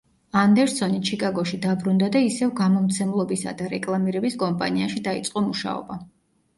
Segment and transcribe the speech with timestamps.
[0.43, 6.05] ანდერსონი ჩიკაგოში დაბრუნდა და ისევ გამომცემლობისა და რეკლამირების კომპანიაში დაიწყო მუშაობა.